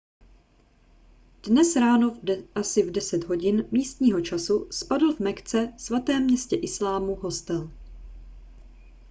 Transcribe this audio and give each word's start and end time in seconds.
dnes 1.47 1.75
ráno 1.75 2.17
asi 2.55 2.83
v 2.83 2.91
10 2.91 3.23
hodin 3.23 3.67
místního 3.71 4.21
času 4.21 4.67
spadl 4.71 5.13
v 5.13 5.19
mekce 5.19 5.73
svatém 5.77 6.23
městě 6.23 6.55
islámu 6.55 7.15
hostel 7.15 7.69